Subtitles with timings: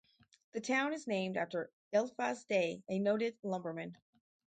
[0.53, 3.95] The town is named after Eliphaz Day, a noted lumberman.